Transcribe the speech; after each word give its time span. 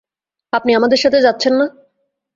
আপনি 0.53 0.71
আমাদের 0.75 0.99
সাথে 0.99 1.19
যাচ্ছেন 1.21 1.53
না? 1.53 1.65